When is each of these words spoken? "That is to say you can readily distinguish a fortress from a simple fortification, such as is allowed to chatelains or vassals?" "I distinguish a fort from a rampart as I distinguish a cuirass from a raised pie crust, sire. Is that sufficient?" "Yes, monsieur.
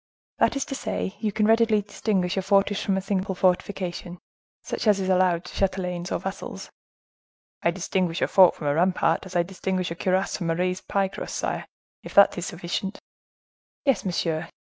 "That 0.39 0.55
is 0.55 0.65
to 0.65 0.73
say 0.73 1.15
you 1.19 1.31
can 1.31 1.45
readily 1.45 1.83
distinguish 1.83 2.35
a 2.35 2.41
fortress 2.41 2.81
from 2.81 2.97
a 2.97 3.01
simple 3.01 3.35
fortification, 3.35 4.17
such 4.63 4.87
as 4.87 4.99
is 4.99 5.09
allowed 5.09 5.45
to 5.45 5.53
chatelains 5.53 6.11
or 6.11 6.19
vassals?" 6.19 6.71
"I 7.61 7.69
distinguish 7.69 8.19
a 8.23 8.27
fort 8.27 8.55
from 8.55 8.65
a 8.65 8.73
rampart 8.73 9.27
as 9.27 9.35
I 9.35 9.43
distinguish 9.43 9.91
a 9.91 9.95
cuirass 9.95 10.37
from 10.37 10.49
a 10.49 10.55
raised 10.55 10.87
pie 10.87 11.09
crust, 11.09 11.35
sire. 11.35 11.67
Is 12.01 12.15
that 12.15 12.33
sufficient?" 12.33 12.97
"Yes, 13.85 14.03
monsieur. 14.03 14.49